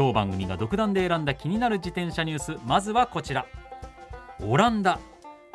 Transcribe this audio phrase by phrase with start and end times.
[0.00, 2.56] 当番組が独断で選んだ気になる自転車ニュース。
[2.64, 3.44] まずはこちら。
[4.40, 4.98] オランダ。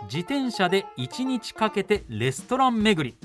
[0.04, 3.18] 自転車で1日かけてレストラン巡り。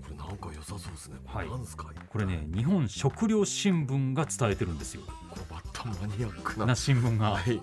[0.00, 1.16] これなんか良さそうですね。
[1.26, 1.50] はい。
[1.50, 1.88] なんすか？
[2.08, 5.02] これね日本食料新聞が伝えてるんですよ。
[5.28, 6.66] これまたマニアックな。
[6.66, 7.38] な新聞があが。
[7.44, 7.60] るん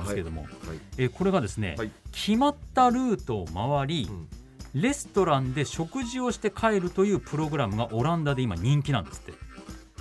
[0.00, 0.50] ですけども、はい。
[0.98, 1.92] えーこれがですね、はい。
[2.10, 4.28] 決まったルートを回り、うん。
[4.74, 9.32] レストランで食事をして帰るというプログラムがオランダで今人気なんですって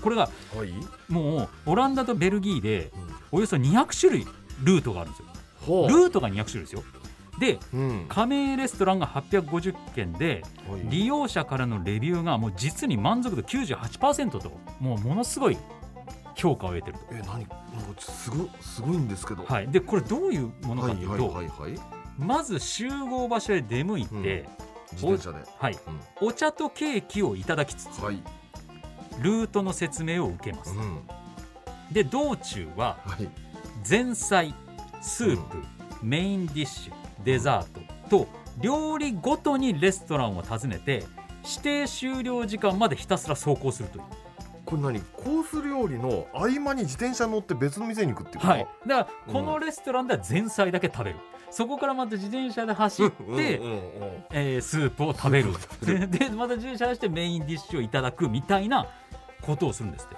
[0.01, 0.73] これがはい。
[1.07, 2.91] もうオランダとベルギーで
[3.31, 4.27] およそ200種類
[4.63, 5.27] ルートがあるんですよ。
[5.61, 6.83] ほルートが200種類ですよ。
[7.39, 8.05] でうん。
[8.09, 10.81] 加盟レストランが850件ではい。
[10.89, 15.57] 利用者からのレビューがもう実に満足度98%ともうものすごい
[16.35, 17.05] 評価を得てると。
[17.11, 17.27] え何？
[17.27, 17.55] なんか
[17.99, 19.43] すごすごいんですけど。
[19.43, 21.33] はい、でこれどういうものかというと、
[22.17, 24.49] まず集合場所へ出向いて、
[24.93, 25.39] 自転車で。
[25.57, 25.77] はい、
[26.21, 28.23] お茶とケーキをいただきつつ、はい
[29.21, 30.75] ルートの説明を受けます。
[30.75, 30.79] う。
[30.79, 31.01] ん。
[31.91, 33.27] で道中ははい。
[33.89, 34.53] 前菜
[35.01, 35.57] スープ、
[36.03, 38.27] メインディッシュデザートと
[38.59, 41.05] 料理ごとにレストランを訪ねて
[41.45, 44.03] 指定終了時間までひたすら走行するという、
[44.65, 44.99] これ何？
[45.13, 51.17] コース料理の合間に自転車乗って別の店に行くっていうはい、だからこのレストランでは前菜だけ食べる、
[51.49, 54.23] そこからまた自転車で走って、うんうんうんうん。
[54.31, 55.53] えースープを食べる。
[56.09, 58.87] でまた自転車でしてメインディッシュをいただくみたいな
[59.49, 60.15] ことをするんですって。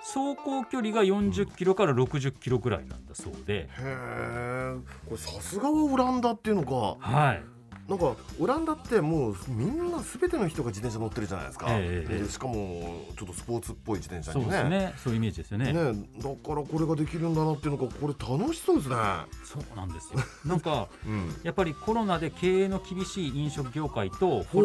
[0.00, 4.74] 走行距離が40キロから60キロぐらいなんだそうで、へえ
[5.06, 6.96] これさすがはオランダっていうのか。
[7.00, 7.53] はい
[7.88, 14.94] なんかオランダってもうみんなすべての人が自転車乗ってるじゃないですか、ええええでしかもちょっとスポーツっぽい自転車そうにねですね。
[14.96, 15.72] そういうイメージですよね。
[15.72, 18.96] ねだからこれができるんだなっていうのがこれ楽しそうですね。
[19.44, 20.20] そうなんですよ。
[20.46, 21.34] なんか うん。
[21.42, 24.62] やっぱりコロナで経営の厳しい飲食業界とコ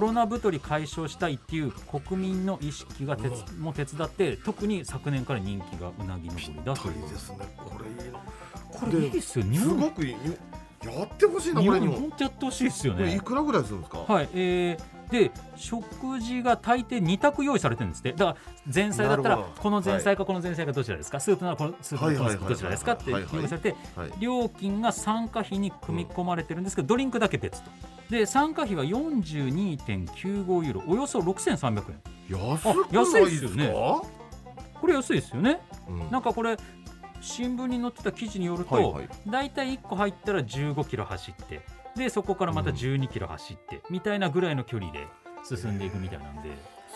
[0.00, 6.92] ロナ太り解消したいっていう国民の意識がてつうも手伝って特に昨年から人気がうなぎ登りだとう。
[6.92, 7.38] いうですね。
[7.56, 8.18] これいいな。
[8.70, 9.44] これいいですよ。
[9.44, 10.16] 日す本ごくいい
[10.92, 11.92] やってほしいな日これにも。
[11.94, 13.14] 本本当やってほしいですよね。
[13.14, 13.98] いくらぐらいするんですか？
[13.98, 18.12] はいえーで食事が大抵2択用意されてるんですって。
[18.12, 18.36] だから
[18.74, 22.92] 前菜だったらこの前菜かこの前菜かどちらですか、スープならこのスープのはいはいはいどちらですか？
[22.92, 24.12] ってはいはい用意されてはい。
[24.18, 27.70] 料金が参加費に組み込まれてるんですけど、ドリンクだけ別と。
[28.10, 30.82] で参加費は42.95ユーロ。
[30.86, 32.00] およそ6300円。
[32.28, 34.04] 安い安いですよ
[34.78, 35.60] これ安いですよね。
[35.88, 36.10] うん。
[36.10, 36.56] なんかこれ
[37.20, 39.08] 新聞に載ってた記事によると、はいはい。
[39.26, 41.60] だいたい1個入ったら15キロ走って
[41.96, 45.06] でそこからまた12キロ走って、みたいなぐらいの距離で
[45.44, 46.50] 進んでいくみたいなんで、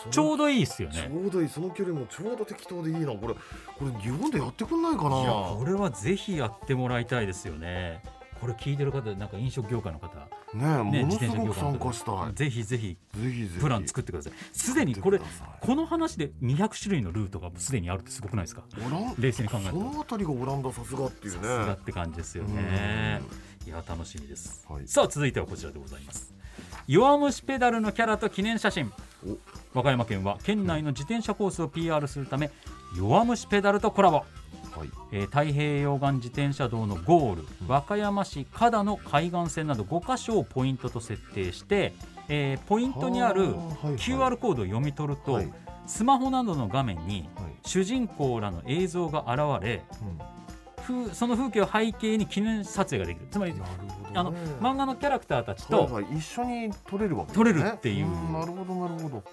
[0.09, 1.11] ちょうどいいですよちね。
[1.13, 3.07] ょうどいいその距離もちょうど適当でいいな。
[3.07, 3.39] これこ
[3.81, 5.21] れ日本でやってくんないかな？
[5.21, 8.01] いやこれはぜひやってもらいたいですよね。
[8.43, 12.33] これ聞いてる方なんか飲食業界の方、ねえね、ものすごく自転車業界参加したい。
[12.33, 13.59] ぜひぜひぜひぜひ。
[13.61, 14.33] プラン作ってください。
[14.51, 15.21] すでにこれ
[15.61, 18.63] この話で200種類のルートがすでにあるってすごくないですか？
[18.85, 19.71] オラン冷静に考えると。
[19.71, 21.39] そのあたりがオランダさすがっていうね。
[21.39, 23.21] さすがって感じですよね。
[23.65, 24.87] いや楽しみです、はい。
[24.89, 26.33] さあ続いてはこちらでございます。
[26.85, 28.91] 弱虫ペダルのキャラと記念写真。
[29.73, 32.51] 和歌山県は県内の自転車コースを PR するため
[32.97, 34.23] 弱虫ペダルとコラボ、
[34.75, 34.89] はい。
[35.11, 41.93] えー太平洋岸自転車道のゴール和歌山市加田の海岸線など5カ所をポイントと設定して、
[42.29, 43.55] えーポイントにある
[43.97, 45.53] QR コードを読み取ると、はい。
[45.85, 47.45] スマホなどの画面にはい。
[47.65, 50.05] 主人公らの映像が現れ風
[51.13, 53.27] その風景を背景に記念撮影ができる。
[53.31, 53.61] つまりね。
[54.15, 58.05] あの漫画のキャラクターたちと一緒に撮れるわけです撮ねれるっていう。
[58.05, 59.23] んなるほどなるほど。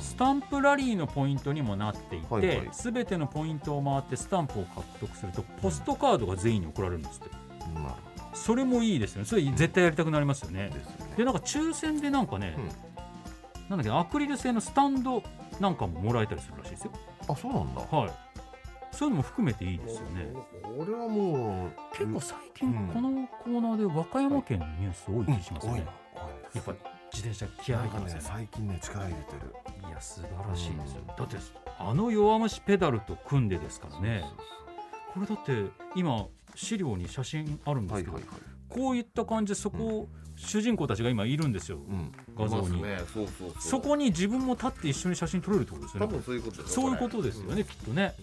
[0.00, 2.60] スタンプラリーのポイントにもなっていはいはい。
[2.60, 7.30] てすべ、てのポイントを回ってスタンプを獲得するとポストカードが全員に送られるんですって。
[8.34, 9.26] それもいいですよね。
[9.26, 10.68] それ絶対やりたくなりますよね。
[10.68, 11.14] ほどですよね。
[11.16, 13.70] でなんか抽選でなんかね、うん。
[13.70, 15.22] なんだっけアクリル製のスタンド
[15.60, 16.92] なんかももらえたりするらしいですよ。
[17.28, 17.80] あそうなんだ。
[17.80, 18.25] はい
[18.96, 20.32] そういうのも含めていいですよね。
[20.62, 22.88] これはもう結構最近うん。
[22.88, 25.92] このコーナーで和歌山県のニュース多い気しますよね、多いな
[26.54, 26.78] やっぱり
[27.12, 29.54] 自転車気合入ってますよねね最近ね力入れてる。
[29.88, 31.06] いや素晴らしいですよ、うん。
[31.08, 31.36] だって
[31.78, 34.24] あの弱虫ペダルと組んでですからね。
[35.12, 38.18] これだって今資料に写真あるんですけど、
[38.68, 42.12] こういった感じでそこ、主人公たちが今いるんですよ、うん。
[42.36, 42.82] 画像に。
[43.58, 46.06] そこに自分も立って一緒に写真撮れるってことですよね。
[46.06, 48.14] 多分そういうことだよそういうことですよね、きっとね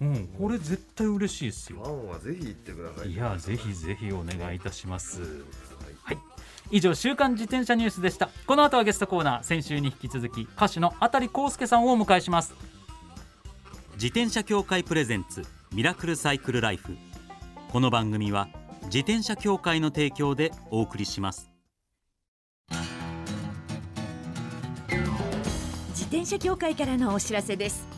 [0.00, 1.80] うん、これ絶対嬉しいですよ。
[1.80, 5.20] ファンはぜひ行ってくださいいやぜひぜひお願いいたします。
[6.02, 6.18] はい。
[6.70, 8.30] 以上週刊自転車ニュースでした。
[8.46, 12.54] この後はゲストコーナー先週に引き続き歌手のあたりこうすけさんをお迎えします。
[13.94, 16.96] 自転車協会プレゼンツミラクルサイクルライフ。
[17.72, 18.48] この番組は
[18.84, 21.50] 自転車協会の提供でお送りします。
[26.08, 27.97] 自転車協会からのお知らせです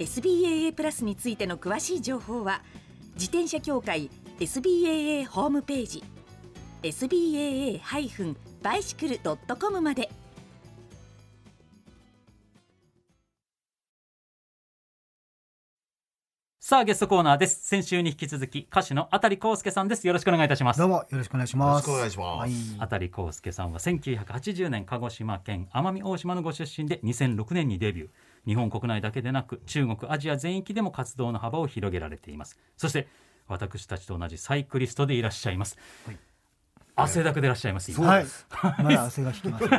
[0.00, 2.62] SBAA プラスについての詳しい情報は
[3.16, 4.08] 自転車協会
[4.38, 6.02] SBAA ホームページ
[6.82, 10.08] SBAA-bicycle.com まで。
[16.58, 17.66] さあゲストコーナーです。
[17.66, 20.06] 先週に引き続き歌手のあたりこうすけさんです。
[20.06, 20.78] よろしくお願いいたします。
[20.78, 21.90] どうもよろしくお願いします。
[21.90, 22.38] よろしくお願いします。
[22.38, 22.52] はい。
[22.78, 28.08] あたりこうすけさんは1980年鹿児島県奄美大島のご出身で2006年にデビュー
[28.46, 32.58] 日本国内だけでなく中国アジア全域でも活動の幅を広げられています。
[32.76, 33.08] そして
[33.46, 35.76] 私たちと同じサイクリストでいらっしゃいます、
[37.02, 37.80] 汗だくでいらっしゃ今。
[37.80, 38.26] はい。
[38.82, 39.64] まだ汗が引きます。
[39.66, 39.78] 今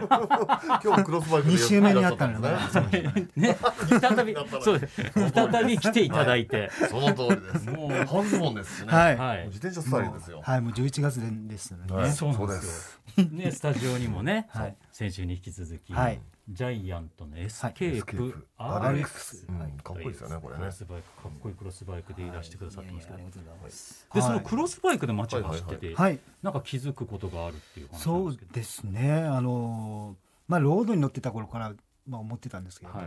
[0.80, 2.40] 日はクロスバイクで二週目にあったんね
[3.36, 3.58] ね、
[4.00, 5.02] 再 びそうです。
[5.34, 7.70] 再び来ていただいて、その通りです。
[7.70, 7.92] もう。
[8.06, 8.94] 半ズボンですしね。
[8.94, 9.18] はい。
[9.18, 9.46] はい。
[9.48, 10.42] 自転車スタイルですよ。
[10.44, 11.80] はい、もう11月ですね。
[11.90, 12.12] はい。
[12.12, 13.00] そうなんです
[13.32, 14.76] ねスタジオにもね、はい。
[14.92, 16.20] 先週に引き続き、はい
[16.52, 20.60] GIANT の Escape RX、うんかっこいいですよねこれね。
[20.60, 23.22] クロスバイクかっこいいクロスバイクでいらしてくださってますけど、い。
[23.22, 23.32] やい。
[23.32, 29.14] でそのはいクロスバイクで街を走ってて、はい、なんか気づくことがあるっていう話そうですね。
[29.14, 30.18] あの
[30.48, 31.74] まあロードに乗ってた頃から
[32.06, 33.06] まあ思ってたんですけど、はい。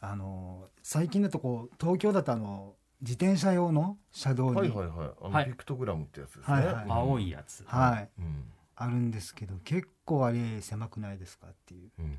[0.00, 5.10] あの最近だとこう東京だとあの自転車用の車道に、はいはいはい。
[5.22, 5.46] あはい。
[5.46, 6.56] のピクトグラムってやつですね。
[6.56, 6.84] はいはい。
[6.88, 8.10] 青いやつ、はい。
[8.18, 8.44] うん。
[8.74, 11.90] あるんですけど結構あれ狭くないですかっていう。
[11.98, 12.18] うん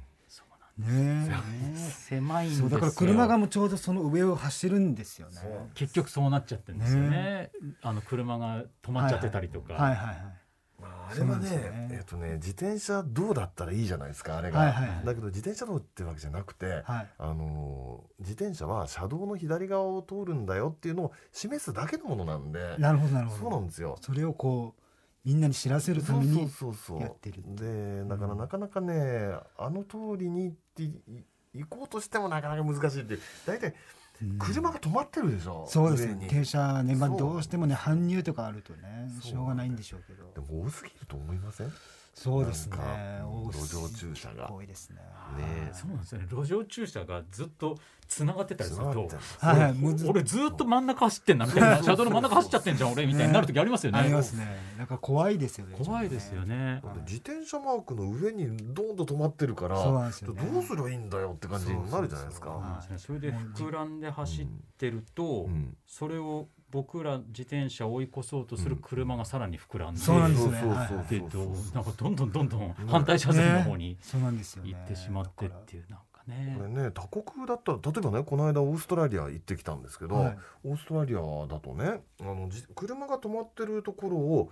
[0.78, 1.30] ね
[1.76, 5.36] 狭いんですよそうだから車がもうちょうどその上を走るんですよね。
[5.42, 7.52] そう結局そうなっちゃってるんですよね
[7.82, 10.18] あの車が止まっちゃってたりとか、はいはいはい。
[10.80, 17.08] まああれはねねえっとね自転車道だったらいいじゃないですかあれが、はいはいはいだけど自転車道ってわけじゃなくて、はい。
[17.18, 23.42] あのー自転車は車道の左側を通るんだよっていうのを示すだけのものなんでなるほどなるほど。
[23.42, 23.98] そうなんですよ。
[24.02, 24.82] それをこう
[25.28, 30.94] みんなに知らせるためにそうそうやってるでだからなかなかね、あの通りに行ってい
[31.54, 33.20] 行こうとしてもなかなか難しいっていう。
[33.46, 33.74] 大体
[34.22, 34.38] うん。
[34.40, 36.28] 車が止まってるでしょ、そうですね。
[36.30, 40.32] 停車ねまあどうしてもね搬入とかあるとねしょうがないんでしょうけど。
[40.34, 41.68] でも多すぎると思いません？
[41.68, 41.74] ね
[42.20, 42.78] そうですね。
[43.54, 44.52] 路上駐車が。
[44.52, 44.98] 多いですね。
[45.40, 45.70] え。
[45.72, 46.28] そうなんですよね。
[46.32, 48.86] 路上駐車がずっとつながってたりする。
[48.86, 49.08] と。
[50.10, 54.00] 俺ずっと真ん中走ってんなみたいな 車道の真ん中走っちゃってんじゃん俺みたいになる時ありますよね。
[54.00, 54.48] ありますね。
[54.80, 56.82] なんか怖いですよね怖いですよね。
[57.06, 62.82] 自転車マークの上にドーンと止まってるからどうすればいいんだよって感じになるじゃないですか。
[62.98, 64.48] それで膨らんで走っ
[64.80, 74.72] てると、うんそれを僕ら自転車を追い越そうとする車がさらに膨らんで、そうなんですよねでどうなんかどんどんどんどん反対車線の方にそうなんですよね。
[74.72, 76.56] 行ってしまってっていうなんかね。
[76.58, 80.38] これね他国だったら例えばねこの間オーストラリア行ってきたんですけど、はい。
[80.66, 84.52] オーストラリアだとねあのじ車が止まってるところを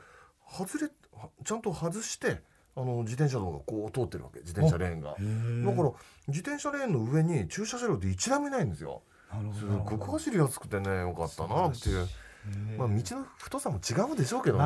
[0.49, 2.41] 外れはちゃんと外して
[2.77, 4.39] あの自転車道がこう通ってるわけ。
[4.39, 5.09] 自転車レーンが。
[5.09, 5.91] だから
[6.29, 9.01] 自転車レーンの上に駐車車両って一台もいないんですよ。
[9.53, 12.07] すごく走りやすくてねよかったなっていう。
[12.77, 14.65] まあ道の太さも違うでしょうけどね。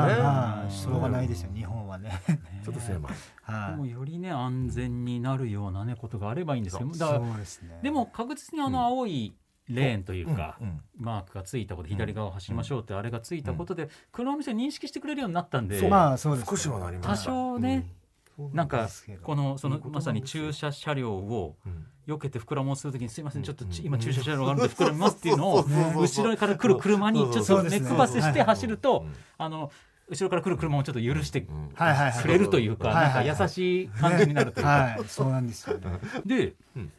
[0.69, 2.11] しょうがないですよ日本はね。
[2.63, 3.13] ちょっと狭い。
[3.43, 7.79] はでもよりね安全になるようなねことがあればいいんですけどうですね。
[7.81, 9.35] でも確実にあの青い
[9.69, 10.67] レーンというか、うん。
[10.67, 10.81] うん。
[10.97, 16.57] マークがついたことで左側を走りましょうってあれがついたことで、車の店を認識してくれるようになったんで、まあそうですね。
[16.57, 17.13] 少しはなりました。
[17.13, 17.95] 多少ね
[18.39, 18.89] うん、なんか
[19.21, 29.13] このそのまさに駐車車両をうん避けて膨らもうするときにすいませんちょっと今駐車場があるんで膨らみますっていうのを後ろから来る車にちょっとネックバスして走るとうん。
[29.37, 29.71] あの
[30.09, 31.47] 後ろから来る車もちょっと許してく
[32.27, 34.69] れるというかなんか優しい感じになるというか。
[34.69, 35.03] はい。
[35.07, 35.99] そうなんですよね。
[36.25, 36.91] でうん。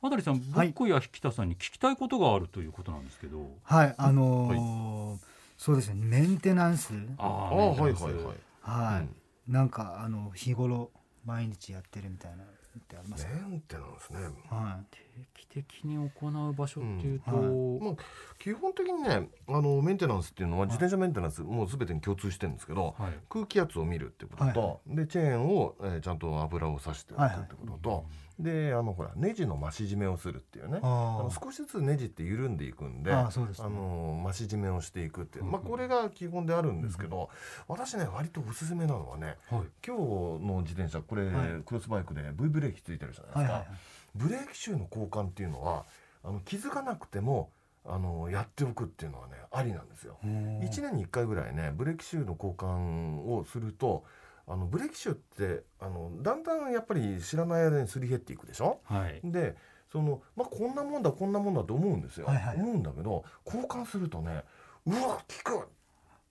[0.00, 0.68] 渡さんはい。
[0.68, 3.50] 僕や引田さんに聞きたいことがあるということなんですけど。
[3.64, 5.94] はいあのーそうですね。
[5.96, 6.92] メンテナンス。
[7.16, 7.80] あああはい。
[7.80, 8.12] はいはい
[8.60, 10.90] はい、うんなんかあの日頃
[11.26, 12.38] 毎日やってるみたいな。
[12.38, 12.44] の
[12.78, 14.18] ってありますか、メンテナンスね。
[14.50, 14.80] は
[15.14, 17.94] 定期的に行う場所っていうと、うんまあ、
[18.38, 23.12] 基本的にねあのメンテナンスっていうのは自転車メンテナンスもう全てに共通してるんですけど、はい。
[23.28, 24.96] 空気圧を見るってことと、はい。
[24.96, 28.06] でチェーンを、えーちゃんと油をさしておくってことと、
[28.38, 30.78] であのほらネジの増し締めをするっていうね。
[30.78, 30.86] い、あ
[31.20, 33.66] あの少しずつネジって緩んでいくんであそうですね。
[33.66, 37.30] あの増し締めをしていくっていう、うんまあ、これが基本であるんですけど、
[37.68, 39.62] 私ね割とおすすめなのはねはい。
[39.86, 40.02] 今日
[40.44, 41.62] の自転車これ、はい。
[41.64, 43.68] クロスバイクで V ブレーキついてるじゃないですか、はいはいはい
[44.14, 45.84] ブレーキシューの交換っていうのは
[46.22, 47.50] あの気づかなくても
[47.86, 50.16] あのやっておくっていうのはねありなんですよ。
[50.22, 54.04] 1年に1回ぐらいねブレーキシューの交換をすると
[54.46, 58.80] あのブレーキシューってあのだんだんやっぱり知らない間にすり減っていくでしょ？
[58.84, 59.20] はい。
[59.24, 59.56] で
[59.92, 62.56] その、まあ、こんなもんだこんなもんだと思うんですよ、はいはい。
[62.56, 64.42] 思うんだけど交換するとね
[64.86, 65.68] うわ効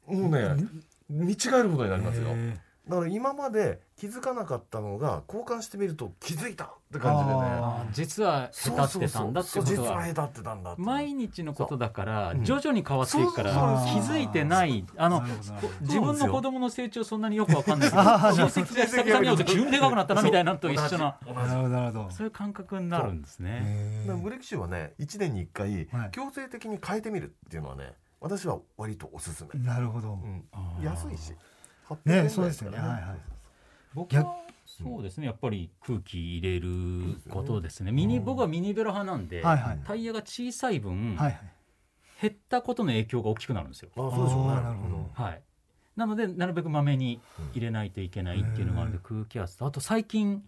[0.08, 0.14] く。
[0.14, 0.68] もうね
[1.10, 2.30] 見違えることになりますよ。
[2.86, 7.90] へだから今まで気づかなかったのが交換してみると気づいたって感じでね。
[7.94, 9.74] 実は下手ってたんだってことは。
[9.74, 14.86] そうそう実は下手ってたんだ毎日のことだからうん徐々に変わっていくから気づいてない。
[14.98, 15.24] あの
[15.82, 23.62] 自分の子供の成長そんなによくわかんないけど親戚が久々に会うと急にでかくなったなみたいなのと一緒な同じなるほどなるほどそういう感覚になるんですね。
[23.64, 26.12] へだからブレーキシューはね1年に1回はい。
[26.12, 30.18] 強制的に変えてみるっていうのはね私は割とおすすめ、ーなるほど、
[30.82, 31.34] 安いし。
[31.34, 31.36] 800
[32.06, 32.78] ね円そうですよね。
[32.78, 33.02] はいはい。
[33.94, 35.28] 僕はそうですね。
[35.28, 37.92] やっぱり空気入れることですね。
[37.92, 39.80] ミニ僕はミニベロ派なんではいはい。
[39.86, 41.40] タイヤが小さい分はいはい。
[42.22, 43.90] 減ったことの影響が大きくなるんですよ。
[43.96, 44.48] あそうでしょうね。
[44.56, 45.10] なるほど。
[45.14, 45.42] はい、
[45.96, 47.20] なのでなるべくまめに
[47.54, 50.44] 入れないといけないっていうのがあるので空気圧とあと最近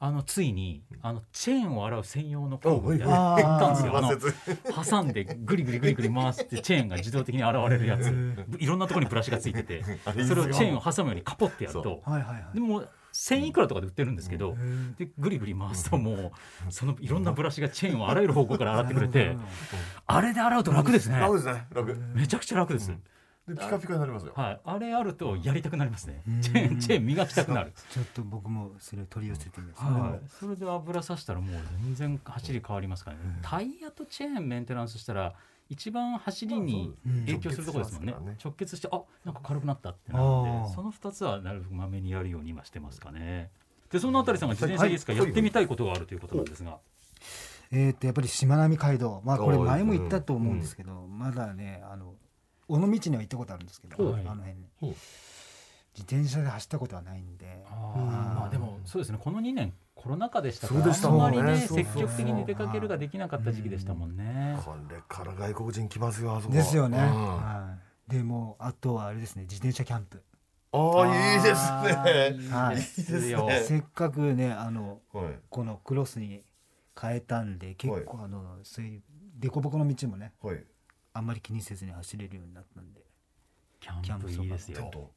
[0.00, 3.96] あのついにあのチェーンを洗う専用の工具みたいなのあーがったんですよ。
[3.96, 8.12] あの挟んでグリグリグリグリ回してチェーンが自動的に現れるやつ。
[8.58, 9.82] いろんなところにブラシがついてて
[10.26, 12.02] それをチェーンを挟むようにカポってやると。
[12.04, 12.54] はいはいはい。
[12.54, 12.84] でも
[13.14, 14.56] 1000いくらとかで売ってるんですけど
[14.98, 16.32] でグリグリ回すとも
[16.68, 19.36] うそのいろんなブラシがチェーンをあらゆる方向から洗ってくれて
[20.06, 21.20] あれで洗うと楽ですね。
[21.20, 21.64] 楽ですね。
[21.72, 21.96] 楽。
[22.12, 22.92] めちゃくちゃ楽です。
[23.46, 24.32] でピカピカになりますよ。
[24.34, 26.22] はい、あれあるとやりたくなりますね。
[26.26, 26.40] うん。
[26.40, 27.72] チェーン、チェーン磨きたくなる。
[27.90, 33.22] ちょっと僕もそれを取り寄せてみます、はい、それで油さしたらもう全然走り変わりますからね。
[33.42, 35.34] タイヤとチェーンメンテナンスしたら
[35.68, 36.94] 一番走りに
[37.26, 38.14] 影響するところですもんね。
[38.42, 43.50] 直結してあなんか軽くなったってなるので、その二つはなるべくまめにやるように今してますかね。
[43.90, 46.78] でそのあたりさんが自転車ですか、はいやってみたいことがあるということなんですが。
[47.70, 49.20] えー、とやっぱりしまなみ海道。
[49.24, 52.14] まあこれ前も言ったと思うんですけど、まだねあの
[52.68, 54.22] 尾道には行ったことあるんですけど、はい。
[54.26, 54.94] あの辺に。
[55.96, 57.64] 自転車で走ったことはないんで。
[57.70, 59.18] まあでもそうですね。
[59.22, 64.58] この2年コロナ禍でしたからあんまりもんね積極的に出かけるができなかった時期でしたもんね。
[64.64, 67.04] これから外国人来ますよあそこですよね、うん。
[67.04, 67.76] は
[68.08, 69.42] い、でもあとはあれですね。
[69.42, 70.22] 自転車キャンプ。
[70.72, 72.50] ああいいですね。
[72.50, 72.76] はい。
[72.76, 73.48] いいですよ。
[73.62, 75.26] せっかくねあのはい。
[75.48, 76.42] このクロスに
[77.00, 79.02] 変えたんで結構あのそういう
[79.40, 80.64] 凸凹の道もねはい
[81.14, 83.00] あんまり気にせずに走れるようになったんで。
[83.80, 84.78] キャンプいいですよ。
[84.80, 85.10] テント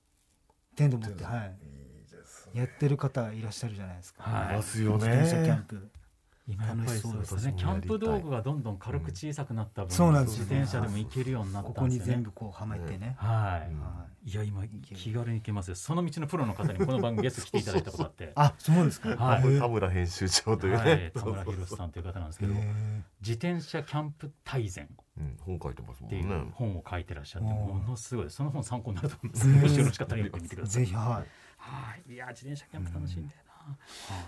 [0.76, 1.58] テント持ってはい。
[1.64, 2.62] いいですね。
[2.62, 4.98] やってる方いらっしゃるじゃないですか、はいいますよね。
[4.98, 5.90] 自転車キャンプ。
[6.48, 7.42] 今やっぱりそうですね。
[7.48, 10.44] 楽しキャンプ道具がどんどん軽く小さくなった分、そうなんですよ。
[10.44, 12.14] 自転車でも行けるようになっここにたんですよね。
[12.14, 13.72] 全部こうはめてね、はい。
[13.72, 13.82] うん。
[13.82, 14.30] はい。
[14.30, 14.34] い。
[14.34, 15.76] や今気軽に行けますよ。
[15.76, 18.32] その道のプロの方にこの番組ゲスト来ていただいたことあって。
[18.36, 19.10] あそうですか？
[19.18, 19.60] はい。
[19.60, 20.86] 田村編集長というはい。
[20.86, 24.86] ね、田村博さんという方なんですけど、へ自転車キャンプ大全。
[24.86, 24.88] っ
[25.20, 26.52] うん、本書いてますもんね。
[26.54, 27.54] 本を書いてらっしゃって、うん。
[27.54, 29.48] ものすごいその本参考になると思うんです。
[29.48, 30.84] うんもしよろしかったら読んでみてくーださい。
[30.84, 31.24] ぜひは
[31.58, 33.78] はい、いや自転車キャンプ楽しいんだよな。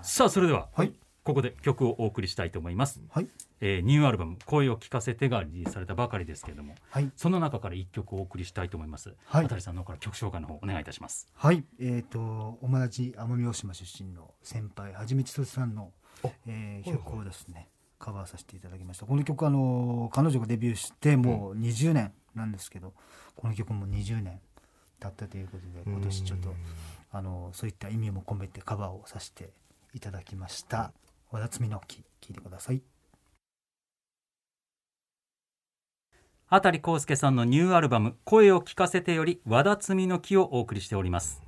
[0.04, 0.94] さあそれでは、はい。
[1.24, 3.00] ここで曲をお送りしたいと思います。
[3.00, 3.28] いはい。
[3.62, 7.12] えーニューアルバム「声を聞かせて」がリリースされたばかりですけれどもはい。
[7.16, 9.14] その中から一曲お送りしたいと思います。
[9.26, 9.48] はい。
[9.48, 11.28] 渡さんの方から曲紹介の方お願いいたします。
[11.36, 11.64] はい。
[11.80, 15.92] えっ、と友達奄美大島出身の先輩はじめちとしさんの
[16.24, 17.70] あ、えー曲をですね
[18.00, 19.06] カバーさせていただきました。
[19.06, 22.94] この曲あの彼女がデビューしてもう20年なんですけど、
[23.36, 24.40] この曲も20年
[25.00, 26.56] 経ったということで今年ちょっと
[27.12, 29.52] あのそういった意味も込めてカバーをさせて
[29.94, 30.94] いただきました。
[31.32, 32.82] 和田摘みの木聞いてください。
[36.52, 41.44] あたりこうすけさんのニューアルバム「声を聞かせて」より和田摘みの木をお送りしております。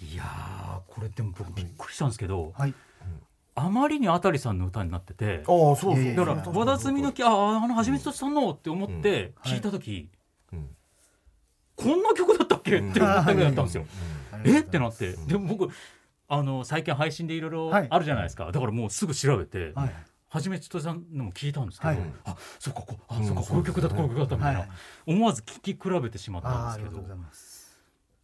[0.00, 2.74] いやーこれでも僕びっくりしたんですけど、はい
[3.54, 10.08] あまりにあたりさんの歌になっててああそうそうだから和田摘の木あああのはじめとさんのって思って聞いた時、
[10.52, 10.68] うん。
[11.76, 12.78] こんな曲だったっけ？
[12.78, 13.86] って思ったぐらいだったんですよ。
[14.44, 14.60] え？
[14.60, 15.08] ってなって。
[15.08, 15.26] うん。
[15.26, 15.68] でも僕
[16.28, 17.86] あの最近配信でいろいろはい。
[17.90, 21.98] あるじゃないですか、だからもうすぐ調べて、はじめちとさんのも聞いたんですけど、はい。
[22.24, 23.26] あそうかこうあうん。
[23.26, 24.68] そうかこういう曲だったこういう曲だったみたいな、はい
[25.04, 27.02] 思わず聞き比べてしまったんですけど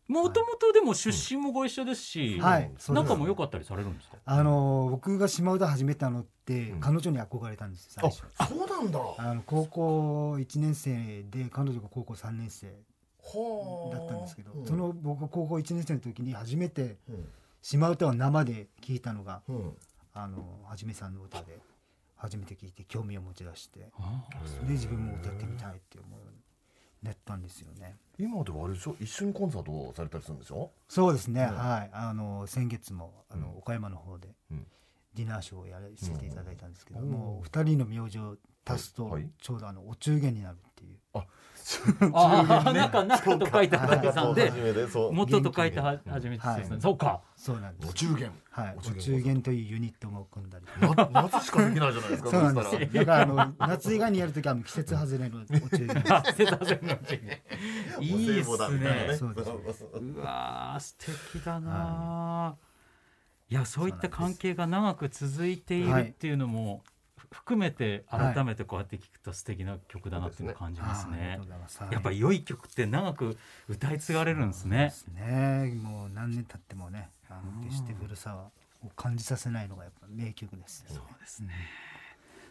[0.08, 2.72] もともとでも出身もご一緒ですし、はい。
[2.88, 4.16] 仲も良かったりされるんですか？
[4.24, 6.80] あの僕が島唄始めたのってうん。
[6.80, 8.24] 彼女に憧れたんです最初。
[8.38, 8.98] あそうなんだ。
[8.98, 14.66] はあの高校1年生で彼女が高校3年生あだったんですけどうん。
[14.66, 17.28] その僕が高校1年生の時に初めてうん。
[17.60, 19.76] 島唄を生で聞いたのがうん。
[20.14, 21.58] あのはじめさんの歌で
[22.16, 24.24] 初めて聞いて興味を持ち出してあ
[24.66, 26.20] で自分も歌ってみたいって思う
[26.98, 27.96] ようになったんですよね。
[28.18, 28.96] 今ではあれでしょ？
[29.00, 30.70] 一緒にコンサートをされたりするんでしょ？
[30.88, 31.56] そうですね、うん。
[31.56, 31.90] はい。
[31.92, 33.58] あの先月もあの、うん。
[33.58, 34.66] 岡山の方でうん。
[35.14, 37.10] ディナーショーをやらせていただいたんですけど、うん。
[37.10, 38.36] もう二人の名字を
[38.68, 40.98] 足すと、ちょうどあのお中元になるっていう。
[41.14, 41.24] あー
[41.68, 44.50] 中 中と書いてさんで
[45.12, 46.38] 元と書いてはじめ
[46.80, 47.20] そうか。
[47.36, 47.90] そうなんです。
[47.90, 48.32] お中元。
[48.50, 49.00] はい、おお中元。
[49.02, 50.64] 中元というユニットも組んだり
[50.96, 52.94] な夏しかできないじゃないですか そうなんです。
[52.94, 56.14] だからあの夏以外にやるときは季節外れのお中元。
[56.14, 57.20] あ瀬田線のうち
[58.00, 59.16] にいいっすね。
[59.18, 59.44] そうで
[59.74, 59.84] す。
[59.92, 60.96] うわー素
[61.34, 62.56] 敵だな、
[63.50, 66.82] い、やそういった関係が長く続いているっていうのも
[67.30, 71.38] 含めて改めてこうやって聞くと素敵な曲だなっていうのを感じますね。
[71.68, 71.92] すはい。
[71.92, 73.36] やっぱり良い曲って長く
[73.68, 73.98] 歌い。
[73.98, 75.72] 継がれるんですねすね。
[75.82, 78.50] もう何年経ってもねあの決して古さは
[78.84, 81.50] を感じさせないのがやっぱ名曲ですよそうですね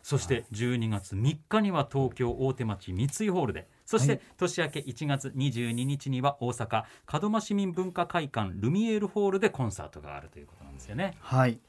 [0.03, 6.83] そして12月3日には東京大手町三井ホールでそしてはい年明け1月22日には大阪
[7.21, 11.17] 門真市民文化会館ルミエールホールでコンサートがあるということなんですよね。
[11.19, 11.59] はい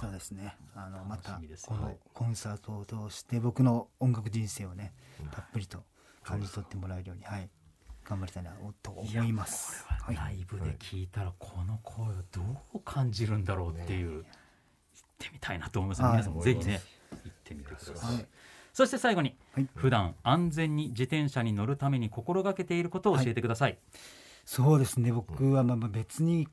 [0.00, 0.56] そうですね。
[0.74, 1.82] あのまたこはい。
[1.82, 4.92] のコンサートを通して僕の音楽人生をね
[5.30, 5.84] たっぷりと
[6.22, 7.48] 感じ取ってもらえるようにはい。
[8.06, 9.82] 頑張りたいなと思います。
[10.04, 12.42] これはライブで聞いたらこの声をど
[12.74, 14.24] う感じるんだろうっていう、行っ
[15.18, 16.12] てみたいなと思います、はい。
[16.12, 16.82] 皆さんもぜひね
[17.24, 18.26] 行ってみてください、はい。
[18.74, 19.68] そして最後にはい。
[19.74, 23.78] 普段安全に自転車に乗るために心がけていることを教えてください、
[24.44, 25.10] そうですね。
[25.10, 26.46] 僕はまあまあ別に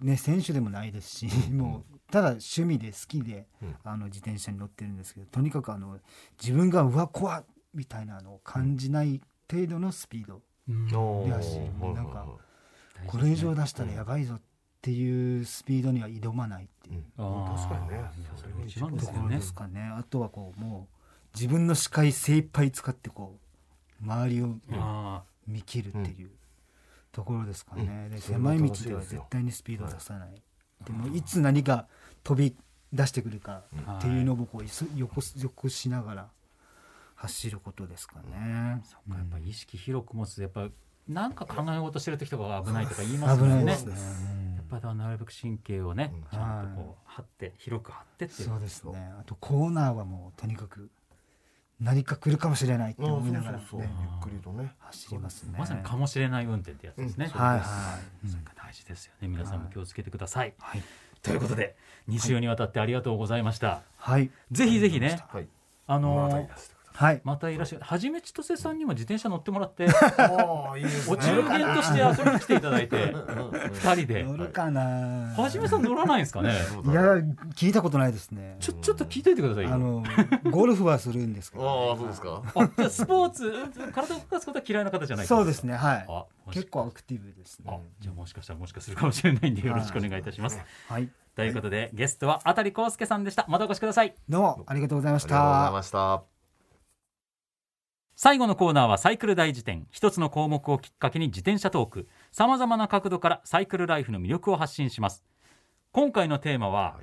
[0.00, 3.76] ね選手でもないですしもうただ趣味で好きでうん。
[3.84, 5.98] あの自転車に乗ってるんですけどとにかくあの
[6.40, 7.44] 自分がうわ怖っ
[7.74, 10.42] みたいなのを感じない程度のスピード。
[10.68, 10.94] うん。
[10.94, 11.28] おー。
[11.28, 12.26] いやしはいなんか
[13.06, 14.40] これ以上出したらやばいぞっ
[14.80, 17.04] ていうスピードには挑まないっていう。
[17.18, 17.56] あー。
[17.56, 18.98] 確かにね。
[18.98, 19.82] ところですかね。
[19.82, 20.98] あとはこうもう
[21.34, 23.38] 自分の視界精一杯使ってこ
[24.00, 26.30] う周りをあ見切るっていう
[27.12, 30.42] ところですかね、で狭い道では絶対にスピードを出さない、
[30.84, 31.88] でもいつ何が
[32.28, 32.54] 飛び
[32.92, 36.28] 出してくるかーっていうのをこういそ横横しながら
[37.14, 40.68] 走ることですかね、そっかやっぱ意識広く持つとやっぱ
[41.08, 43.60] なんか考え事してる時とかが危ないとか言いますもんね。
[43.60, 44.56] 危ないですね。
[44.70, 46.22] やっぱなるべく神経をね、うん。
[46.24, 48.48] ちゃんとこう張って広く張ってっていう。
[48.48, 49.12] そうですね。
[49.18, 50.90] あとコーナーはもうとにかく
[51.80, 53.88] 何か来るかもしれないって思いながら、ね、ゆっ
[54.22, 54.74] くりとね。
[54.80, 55.54] 走りますね。
[55.58, 57.40] まさにかもしれない運転ってやつですね、うん。
[57.40, 57.60] はいはい、
[58.54, 59.28] 大事ですよね。
[59.28, 60.82] 皆さんも気をつけてください、はい、
[61.22, 61.76] ということで
[62.08, 65.46] 2週にわたってありがとうございました、はい、ぜひぜひねはい。
[65.86, 69.86] あのーはい、またいらっしゃるはじめちとせさんにも自転車乗ってもらって
[71.06, 74.24] お中元として遊びに来ていただいてうんうん2人で。
[74.24, 76.50] 乗るかな、はじめさん乗らないんですかね？
[76.50, 77.14] いや
[77.54, 78.56] 聞いたことないですね。
[78.58, 79.74] ちょちょっと聞いといてくださいよ。
[79.74, 80.02] あの
[80.50, 82.42] ゴルフはするんですけど、ああそうですか。
[82.56, 85.94] あじゃあスポーツうん体を動かすことは嫌いな方じゃないそうですねは
[86.48, 86.52] い。
[86.52, 90.60] 結構アクティブですあねじゃあもしかしたらもしかするかもしれないんでよろしくお願いいたします。
[90.88, 91.08] はい。
[91.36, 93.46] ということでゲストはあたりこうすけさんでした。
[93.48, 94.16] またお越しください。
[94.28, 96.37] どうもありがとうございましありがとうございたました
[98.20, 99.86] 最後のコーナーはサイクル大辞典。
[99.92, 102.08] 一つの項目をきっかけに自転車トーク。
[102.32, 105.22] さまざまな角度からサイクルライフの魅力を発信します。
[105.92, 107.00] 今回のテーマはは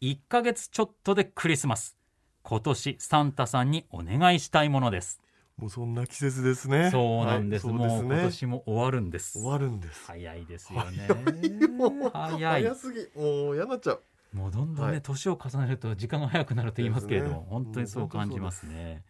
[0.00, 1.98] い1ヶ月ちょっとでクリスマス。
[2.42, 5.20] 今年サンタさんにお願いしたいものです。
[5.58, 7.66] もうそんな季節ですねそうなんです。
[7.66, 9.32] はいですね今年も終わるんです。
[9.38, 11.66] 終わるんです早いですよね。
[11.68, 12.74] もう早い早。
[12.74, 19.02] すぎもう嫌になっちゃうもうどんどんねはい年を重ねると時間が早くなると言いますけれども、ね本当にそう感じますね。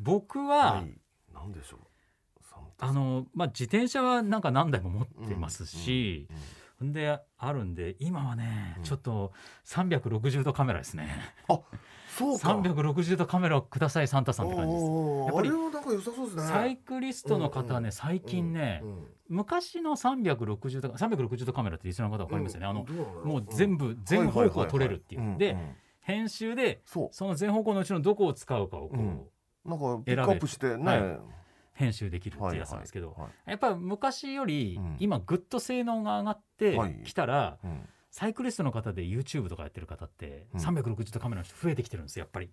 [0.00, 1.00] 僕はは、い。
[1.34, 1.80] なんでしょう？
[2.82, 6.28] あのまあ自転車はなんか何台も持ってますし、
[6.80, 8.82] であるんで今はね、うん。
[8.84, 9.32] ちょっと
[9.66, 11.10] 360度カメラですね。
[11.46, 12.48] そうか。
[12.48, 16.36] 360度カメラをくださいサンタさんって感じです。
[16.36, 16.42] ね。
[16.42, 22.84] サイクリストの方はね、うん最近ね、うん昔の360度360度カメラってリスナーの方分かりますよね、あの
[23.24, 29.06] もう全部全方向撮れるっていう、でんん編集でそその全方向のうちのどこを使うかをこう、うん。
[29.06, 29.30] う
[29.64, 31.20] なんかピックアップしてね、はい。
[31.74, 34.96] 編集できるっていうやつなんですけど、はいはいやっぱり昔よりうん。
[35.00, 37.00] 今ぐっと性能が上がってはい。
[37.04, 37.88] きたら、うん。
[38.10, 40.60] サイクリストの方で YouTube とかやってる方ってうん。
[40.60, 42.50] 360度カメラの人増えてきてるんですよやっぱり。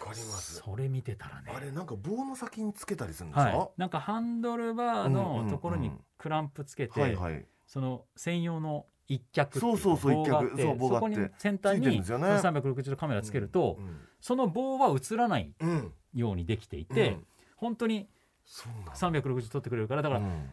[0.00, 0.54] わかります。
[0.54, 1.52] それ見てたらね。
[1.54, 7.18] あれなんか棒の先につけたりするんですか、はい、なんかハンドルバーのところにクランプつけて、
[7.66, 11.14] その専用の一脚っていそうそうそう棒があって一脚そう棒があって。
[11.14, 12.38] そこに先端にですよね。
[12.40, 13.98] その360度カメラつけると、うん。
[14.20, 15.52] その棒は映らない。
[15.60, 17.26] うん、うんようにできていて、うん。
[17.56, 18.08] 本当に
[18.44, 18.92] そうなんだ。
[18.92, 20.50] 360撮ってくれるからだから、うん。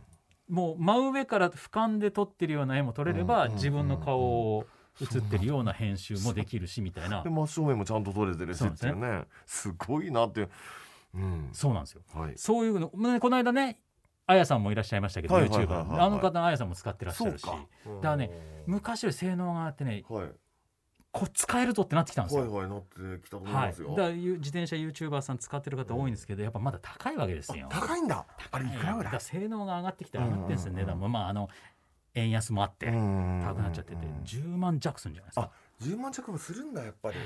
[0.49, 3.53] もう真上から俯瞰で撮ってるような絵も撮れれば、うん。
[3.53, 4.65] 自分の顔を
[5.01, 7.23] 映ってるような編集もできるしみたいな。
[7.23, 8.95] で真正面もちゃんと撮れてるしっていう。
[8.95, 10.47] ねすごいなって
[11.13, 11.19] う。
[11.19, 11.73] んそう。
[11.73, 12.65] なんですよはいそう。
[12.65, 12.79] いう。
[12.79, 13.79] のねこの間ね
[14.29, 17.59] あやさんもいらっしゃいましたけど、はいはいはいはいはいあの方のあやさんも使ってらっしゃるしだか
[18.01, 18.29] らね
[18.67, 20.27] 昔より性能があってねはい
[21.19, 22.41] こう使えるとってなってきたんですよ。
[22.41, 27.67] はいはいなってきたと思いはい、ますよ、だからゆ自転車 YouTuber さん使ってる方多いんですけど、やっぱまだ高いわけですよ。
[27.71, 28.25] あ高いんだ。
[28.51, 31.09] あれいくらぐだかららい性能が上がってきて上がってんですよ、値段も。
[31.09, 31.49] まああの
[32.13, 35.51] 円安もあってうん高くなっちゃってて10万弱するんじゃないですか。
[35.81, 37.17] 10万弱もするんだやっぱり。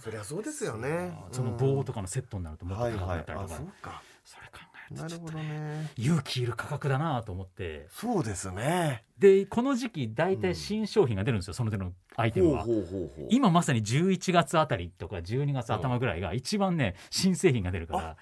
[0.00, 1.16] そりゃそうですよね。
[1.30, 4.02] その棒とかのセットになるともっと高くはいはないったりとか、あそうか。
[4.24, 4.58] それ考
[4.94, 5.90] なるほどね。
[5.96, 7.86] 勇気いる価格だなと思って。
[7.90, 9.04] そうですね。
[9.18, 12.66] でこの時期大体新商品が出るんですよ、その手のアイテムは。
[13.28, 18.16] 今まさに11月あたりとか12月頭ぐらいが一番ね新製品が出るから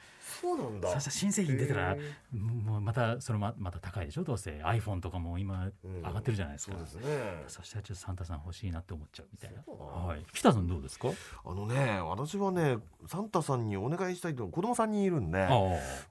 [0.50, 1.00] そうなんだ。
[1.00, 1.96] 新製品出たら
[2.32, 4.24] もうまたそれままた高いでしょ？
[4.24, 4.60] どうせ。
[4.64, 5.96] iPhone とかも今うん。
[5.98, 7.44] 上がってるじゃないですか、そうですね。
[7.46, 9.62] そしたらちょっとサンタさん欲しいなって思っちゃうみたいな。
[9.72, 10.24] はい。
[10.32, 11.08] 北さんどうですか？
[11.44, 15.48] あのね私はねサンタさんにお願いしたいと子供さんにいるんで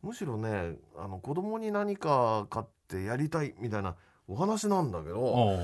[0.02, 3.96] むしろねあの子供に何か買ってやりたいみたいな
[4.28, 5.60] お話なんだけどこ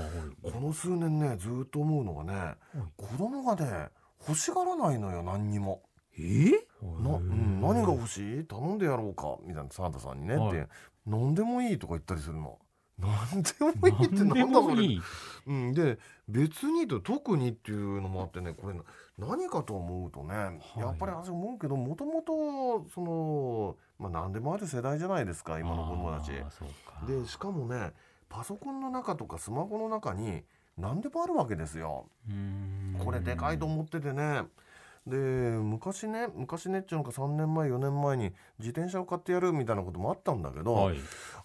[0.60, 2.54] の数年ねずっと思うのがね
[2.96, 3.88] 子供がね
[4.28, 5.82] 欲しがらないのよ何にも。
[6.18, 6.52] え？
[7.00, 8.44] な、うん、何が欲しい？
[8.44, 9.36] 頼んでやろうか？
[9.42, 10.36] みたいなサンタさんにね。
[10.36, 10.58] はい。
[10.58, 10.68] って
[11.06, 12.58] 何でもいいとか言ったりするの。
[12.98, 14.74] 何でもいいってなんだそれ。
[14.74, 15.02] もいい。
[15.46, 18.74] うん、で別にと特にっていうのもあってねこれ
[19.18, 20.80] 何かと思うとね、い。
[20.80, 26.32] やっぱり私思うけどもともとその、まあ、何でもある世代じゃないですか今の子供たち。
[27.06, 27.92] でしかもね
[28.28, 30.42] パソコンの中とかスマホの中に
[30.78, 32.06] 何でもあるわけですよ。
[33.04, 34.42] これでかいと思っててね。
[35.06, 40.96] で昔ね昔ねっていうのか3年前4年前に自転車を買ってやるみたいなこともあったんだけど、はい。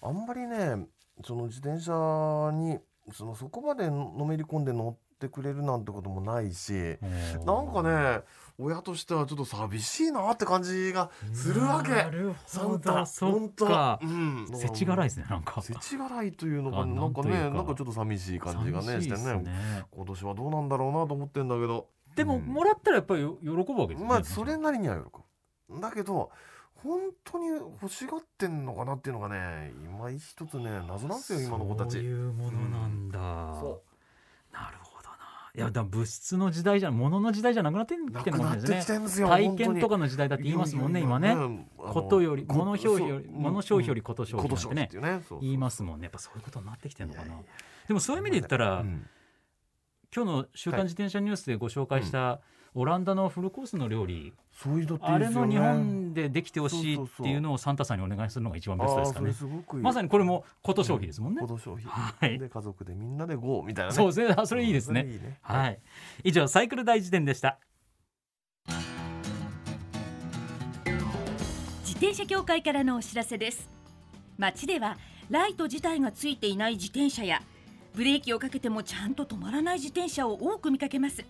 [0.02, 0.88] あんまりね
[1.24, 2.80] その自転車に
[3.13, 6.97] そのそこまでのめり込んで乗ってくれるなんてこともないし
[7.45, 8.21] なんかね
[8.58, 11.91] 親としてはちょっと寂しいなって感じがするわけ。
[11.91, 13.06] なるほど。
[13.06, 13.65] そっ本当。
[13.65, 14.47] かうん。
[14.54, 15.62] 世知辛いですねなんか。
[15.62, 17.24] 世知辛いというのかあなんか。
[17.24, 19.43] ねなんかちょっと寂しい感じがね寂してね。
[19.91, 22.45] 今年はどうなんだろうなと思ってんだけどでもうん。
[22.45, 25.04] もらったらやっぱりよ喜ぶわけですよねまあそれなりには喜
[25.69, 25.82] ぶ。
[25.82, 26.32] だけど
[26.84, 31.93] 本当に欲しがってんのかなっていうのがね今一つね謎なんですよ今の子たち。
[31.93, 33.19] そういうものなんだ、
[33.60, 33.84] そ
[34.52, 35.15] なるほどな。
[35.56, 41.36] いやだ物質の時代じゃ物の時代じゃなくなってきてるもんですよ体験とかの時代だって言いますもんね今ね。
[41.36, 44.89] ねことより物消費より物消費よりこと消費ってね。
[45.41, 46.06] 言いますもんね。
[46.06, 47.28] やっぱそういうことになってきてるのかな。
[47.28, 47.43] いやいや。
[47.89, 49.08] でもそういう意味で言ったら、うん
[50.13, 52.41] 今日の「週刊自転車ニュース」でご紹介した、
[52.74, 54.34] オランダのフルコースの料理。
[54.52, 55.56] そういうのっていいあですよね。
[55.56, 59.30] れの日本でできてほしいっていうのをサンタさんにお願いするのが一番ベストですかね。
[59.30, 59.84] あーそれすごくいい。
[59.84, 62.38] まさにこれもこと消費ですもんね、子供消費はい。
[62.38, 63.95] で家族でみんなで GO みたいなね。
[63.95, 64.36] そうですね。
[64.38, 65.06] あそれいいですね。
[65.06, 65.39] いいね。
[65.43, 65.80] はい。
[66.26, 67.58] 以上サイクル大辞典でした。
[71.86, 73.69] 自転車協会からのお知らせです。
[74.38, 74.97] 街では
[75.30, 77.41] ライト自体がついていない自転車や
[77.93, 81.25] ブレーキをかけてもちゃんと止まらない自転車を多く見かけます。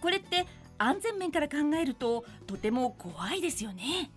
[0.00, 0.46] これって
[0.78, 4.10] 安全面から考えるととても怖いですよね。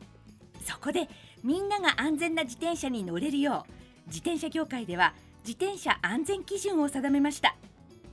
[0.63, 1.09] そこで
[1.43, 7.55] みんなが安全な自転車に乗れるよう自転車協会では自転車安全基準を定めました。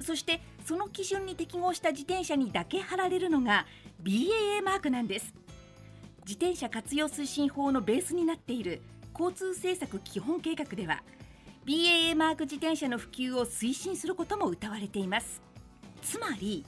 [0.01, 3.67] そしてその基準に適合した自転車にだけ貼られるのが
[4.03, 5.35] BAA マークなんです。
[6.27, 8.81] 自転車活用推進法のベースになっている
[9.19, 11.03] 交通政策基本計画では
[11.69, 15.43] BAA マーク自転車の普及を推進することも謳われています。
[16.01, 16.65] つまり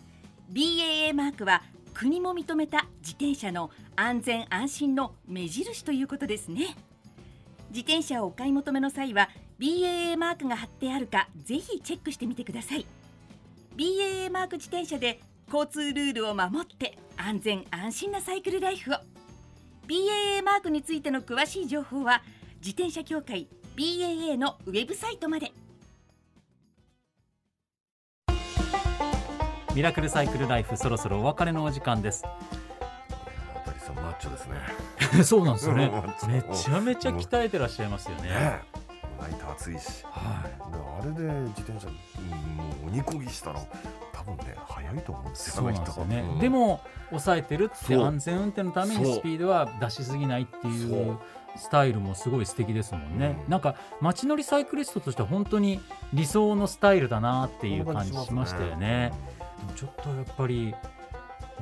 [0.52, 1.62] BAA マークは
[1.94, 6.76] 国も認めた自転車の安全安心の目印ということですね。
[7.70, 12.84] 自転車をお買い求めの際は BAA マークが貼ってあるかぜひチェックしてみてください。
[13.78, 18.96] BAA マーク自転車で交通ルールを守って安全安心なサイクルライフを。
[19.86, 22.22] BAA マークについての詳しい情報は
[22.60, 25.52] 自転車協会 BAA のウェブサイトまで。
[29.74, 32.24] ミラクルサイクルライフそろそろお別れのお時間です。
[32.26, 34.56] あたりさんマッチョですね。
[35.24, 35.84] そうなんですよね。
[36.24, 38.30] うんめちゃめちゃ鍛えてらっしゃいますよね。
[38.30, 38.62] ね。
[39.20, 40.04] ライト暑いし。
[40.04, 43.60] はであれで自転車うんもう鬼こぎしたら
[44.12, 45.54] 多分ね早いと思うんですよ。
[45.54, 46.38] そうなんですよね、うん。
[46.40, 46.80] でも
[47.10, 51.16] 抑えてるって安全運転のためにスピードは出しすぎないっていう
[51.56, 55.80] スタイルもすごい素敵ですもんね、うんなんか街乗りサイクリストとしては本当に
[56.12, 59.12] 理想のスタイルだなっていう感じしましたよね。
[59.58, 60.74] でもちょっとやっぱり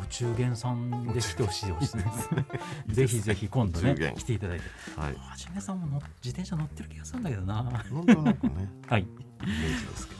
[0.01, 2.05] お中元さんで来てほしいですね。
[2.87, 4.64] ぜひぜひ今度ね来ていただいて。
[4.96, 5.14] はい。
[5.14, 7.62] はじめさんも乗自転車乗ってる気がするんだけどな。
[7.62, 9.03] なんとなくね はい。
[9.03, 10.17] イメージですけど、はい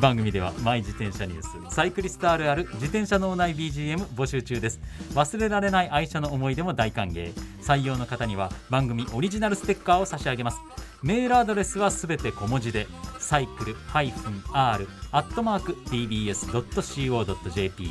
[0.00, 4.80] 番組ではマイ自転車ニュースサイクリストあるある自転車脳内 BGM 募集中です。
[5.14, 7.34] 忘れられない愛車の思い出も大歓迎。
[7.60, 10.58] 採用の方には番組オリジナルステッカーを差し上げます。
[11.02, 12.86] メールアドレスはすべて小文字で
[13.18, 14.78] サイクル -r ア
[15.18, 17.90] ットマーク tbs.co.jp